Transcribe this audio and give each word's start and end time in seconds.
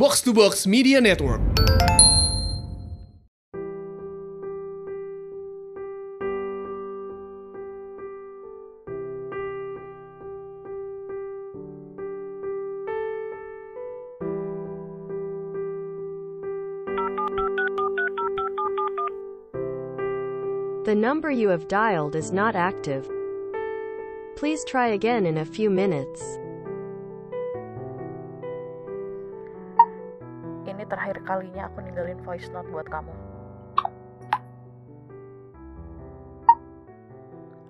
Box 0.00 0.22
to 0.22 0.32
Box 0.32 0.66
Media 0.66 0.98
Network. 0.98 1.42
The 20.86 20.94
number 20.96 21.30
you 21.30 21.50
have 21.50 21.68
dialed 21.68 22.16
is 22.16 22.32
not 22.32 22.56
active. 22.56 23.06
Please 24.36 24.64
try 24.64 24.86
again 24.86 25.26
in 25.26 25.36
a 25.36 25.44
few 25.44 25.68
minutes. 25.68 26.38
Terakhir 30.90 31.22
kalinya 31.22 31.70
aku 31.70 31.78
ninggalin 31.86 32.18
voice 32.26 32.50
note 32.50 32.66
buat 32.74 32.90
kamu. 32.90 33.14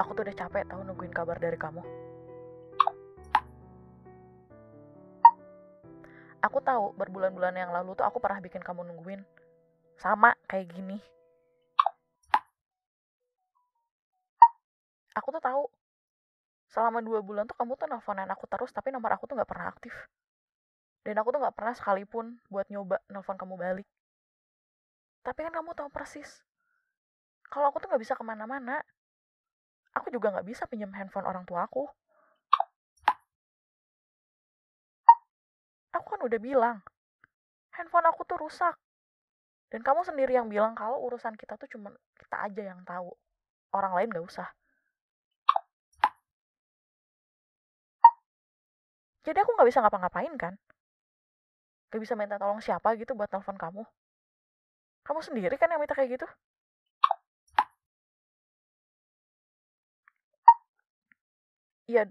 Aku 0.01 0.17
tuh 0.17 0.25
udah 0.25 0.33
capek 0.33 0.65
tahu 0.65 0.81
nungguin 0.89 1.13
kabar 1.13 1.37
dari 1.37 1.61
kamu. 1.61 1.85
Aku 6.41 6.59
tahu 6.65 6.97
berbulan-bulan 6.97 7.53
yang 7.53 7.69
lalu 7.69 7.93
tuh 7.93 8.09
aku 8.09 8.17
pernah 8.17 8.41
bikin 8.41 8.65
kamu 8.65 8.89
nungguin. 8.89 9.21
Sama 10.01 10.33
kayak 10.49 10.73
gini. 10.73 10.97
Aku 15.21 15.29
tuh 15.37 15.45
tahu. 15.45 15.69
Selama 16.73 17.05
dua 17.05 17.21
bulan 17.21 17.45
tuh 17.45 17.61
kamu 17.61 17.77
tuh 17.77 17.85
nelfonan 17.93 18.33
aku 18.33 18.49
terus 18.49 18.73
tapi 18.73 18.89
nomor 18.89 19.13
aku 19.13 19.29
tuh 19.29 19.37
nggak 19.37 19.51
pernah 19.53 19.69
aktif. 19.69 19.93
Dan 21.01 21.15
aku 21.17 21.33
tuh 21.33 21.41
nggak 21.41 21.57
pernah 21.57 21.73
sekalipun 21.73 22.37
buat 22.53 22.69
nyoba 22.69 23.01
nelfon 23.09 23.41
kamu 23.41 23.57
balik. 23.57 23.89
Tapi 25.25 25.41
kan 25.49 25.53
kamu 25.53 25.73
tahu 25.73 25.89
persis. 25.89 26.45
Kalau 27.49 27.73
aku 27.73 27.81
tuh 27.81 27.89
nggak 27.89 28.03
bisa 28.05 28.15
ke 28.17 28.25
mana-mana. 28.25 28.85
Aku 29.97 30.13
juga 30.13 30.31
nggak 30.31 30.47
bisa 30.47 30.69
pinjam 30.69 30.93
handphone 30.95 31.27
orang 31.27 31.43
tua 31.49 31.67
aku. 31.67 31.89
Aku 35.91 36.07
kan 36.07 36.21
udah 36.23 36.39
bilang, 36.39 36.79
handphone 37.75 38.07
aku 38.07 38.23
tuh 38.23 38.39
rusak. 38.39 38.79
Dan 39.71 39.83
kamu 39.83 40.07
sendiri 40.07 40.35
yang 40.39 40.47
bilang 40.47 40.75
kalau 40.79 40.99
urusan 41.07 41.35
kita 41.35 41.59
tuh 41.59 41.67
cuma 41.71 41.91
kita 42.19 42.37
aja 42.39 42.63
yang 42.75 42.81
tahu. 42.87 43.11
Orang 43.75 43.95
lain 43.99 44.11
nggak 44.11 44.27
usah. 44.27 44.47
Jadi 49.27 49.39
aku 49.43 49.51
nggak 49.55 49.69
bisa 49.69 49.81
ngapa-ngapain 49.83 50.35
kan? 50.39 50.55
Gak 51.91 52.01
bisa 52.01 52.15
minta 52.15 52.39
tolong 52.39 52.63
siapa 52.63 52.95
gitu 52.95 53.19
buat 53.19 53.27
telepon 53.27 53.59
kamu. 53.59 53.83
Kamu 55.03 55.21
sendiri 55.27 55.59
kan 55.59 55.71
yang 55.71 55.83
minta 55.83 55.99
kayak 55.99 56.15
gitu? 56.15 56.27
Iya, 61.91 62.07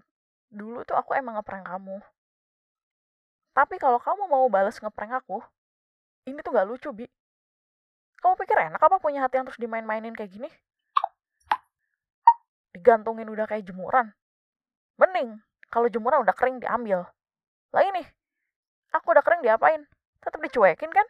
dulu 0.51 0.83
tuh 0.83 0.99
aku 0.99 1.15
emang 1.15 1.39
ngeprank 1.39 1.63
kamu. 1.63 2.03
Tapi 3.55 3.75
kalau 3.79 3.99
kamu 4.03 4.27
mau 4.27 4.45
balas 4.51 4.75
ngeprank 4.75 5.23
aku, 5.23 5.39
ini 6.27 6.43
tuh 6.43 6.51
gak 6.51 6.67
lucu, 6.67 6.91
Bi. 6.91 7.07
Kamu 8.19 8.35
pikir 8.35 8.59
enak 8.59 8.83
apa 8.83 8.99
punya 8.99 9.23
hati 9.23 9.39
yang 9.39 9.47
terus 9.47 9.59
dimain-mainin 9.63 10.11
kayak 10.11 10.35
gini? 10.35 10.51
Digantungin 12.75 13.31
udah 13.31 13.47
kayak 13.47 13.63
jemuran. 13.63 14.11
Mending 14.99 15.39
kalau 15.71 15.87
jemuran 15.87 16.27
udah 16.27 16.35
kering 16.35 16.59
diambil. 16.59 17.07
Lah 17.71 17.83
ini, 17.85 18.03
kering 19.39 19.55
diapain? 19.55 19.81
Tetap 20.19 20.39
dicuekin 20.43 20.91
kan? 20.91 21.07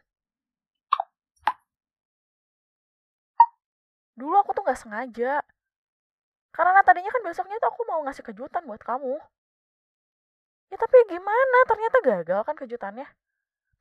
Dulu 4.13 4.35
aku 4.37 4.53
tuh 4.53 4.61
gak 4.69 4.77
sengaja. 4.77 5.41
Karena 6.53 6.85
tadinya 6.85 7.09
kan 7.09 7.25
besoknya 7.25 7.57
tuh 7.57 7.73
aku 7.73 7.81
mau 7.89 8.05
ngasih 8.05 8.21
kejutan 8.21 8.69
buat 8.69 8.85
kamu. 8.85 9.17
Ya 10.69 10.77
tapi 10.77 10.97
gimana, 11.09 11.57
ternyata 11.65 11.97
gagal 12.05 12.41
kan 12.45 12.53
kejutannya. 12.53 13.09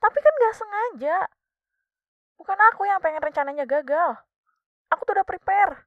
Tapi 0.00 0.19
kan 0.25 0.33
gak 0.41 0.56
sengaja. 0.56 1.17
Bukan 2.41 2.56
aku 2.73 2.89
yang 2.89 3.05
pengen 3.05 3.21
rencananya 3.21 3.69
gagal. 3.69 4.17
Aku 4.89 5.05
tuh 5.05 5.12
udah 5.21 5.27
prepare. 5.28 5.84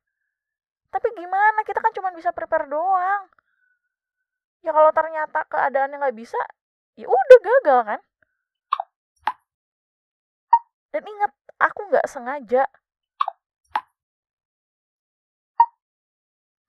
Tapi 0.93 1.07
gimana, 1.17 1.65
kita 1.65 1.81
kan 1.81 1.95
cuma 1.95 2.13
bisa 2.13 2.29
prepare 2.29 2.69
doang. 2.69 3.25
Ya 4.61 4.69
kalau 4.75 4.93
ternyata 4.93 5.41
keadaannya 5.49 5.97
nggak 5.97 6.17
bisa, 6.21 6.37
ya 6.93 7.09
udah 7.09 7.39
gagal 7.41 7.79
kan. 7.87 7.99
Dan 10.91 11.03
ingat, 11.07 11.31
aku 11.55 11.87
nggak 11.87 12.07
sengaja. 12.07 12.67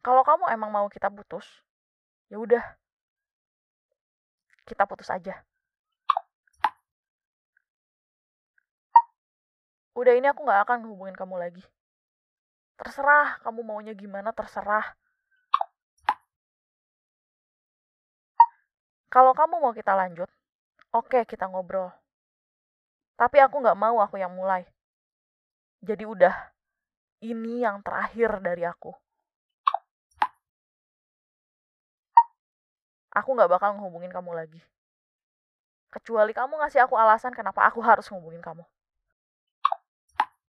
Kalau 0.03 0.23
kamu 0.27 0.51
emang 0.51 0.71
mau 0.71 0.87
kita 0.91 1.07
putus, 1.11 1.47
ya 2.27 2.39
udah. 2.39 2.63
Kita 4.67 4.83
putus 4.87 5.11
aja. 5.11 5.43
Udah 9.95 10.13
ini 10.19 10.27
aku 10.27 10.43
nggak 10.43 10.67
akan 10.67 10.91
hubungin 10.91 11.15
kamu 11.15 11.39
lagi. 11.39 11.63
Terserah 12.81 13.39
kamu 13.47 13.63
maunya 13.63 13.95
gimana, 13.95 14.35
terserah. 14.35 14.99
Kalau 19.13 19.37
kamu 19.37 19.61
mau 19.61 19.71
kita 19.77 19.93
lanjut, 19.93 20.27
oke 20.91 21.23
kita 21.29 21.47
ngobrol. 21.47 22.02
Tapi 23.23 23.39
aku 23.39 23.63
nggak 23.63 23.79
mau 23.79 24.03
aku 24.03 24.19
yang 24.19 24.35
mulai. 24.35 24.67
Jadi 25.79 26.03
udah, 26.03 26.35
ini 27.23 27.63
yang 27.63 27.79
terakhir 27.79 28.43
dari 28.43 28.67
aku. 28.67 28.91
Aku 33.15 33.31
nggak 33.39 33.47
bakal 33.47 33.79
ngehubungin 33.79 34.11
kamu 34.11 34.35
lagi. 34.35 34.59
Kecuali 35.95 36.35
kamu 36.35 36.67
ngasih 36.67 36.83
aku 36.83 36.99
alasan 36.99 37.31
kenapa 37.31 37.63
aku 37.63 37.79
harus 37.79 38.11
ngehubungin 38.11 38.43
kamu. 38.43 38.67